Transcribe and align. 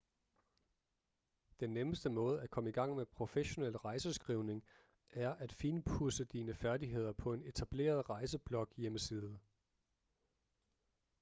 den 1.59 1.73
nemmeste 1.73 2.09
måde 2.09 2.41
at 2.41 2.49
komme 2.49 2.69
i 2.69 2.73
gang 2.73 2.95
med 2.95 3.05
professionel 3.05 3.77
rejseskrivning 3.77 4.63
er 5.09 5.29
at 5.29 5.53
finpudse 5.53 6.25
dine 6.25 6.53
færdigheder 6.55 7.13
på 7.13 7.33
en 7.33 7.43
etableret 7.43 8.09
rejsebloghjemmeside 8.09 9.39